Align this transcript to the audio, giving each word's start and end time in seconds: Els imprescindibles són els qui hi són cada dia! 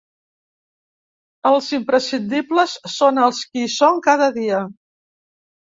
Els 1.51 1.69
imprescindibles 1.79 2.75
són 2.97 3.23
els 3.27 3.45
qui 3.53 3.69
hi 3.69 3.73
són 3.79 4.05
cada 4.11 4.33
dia! 4.41 4.69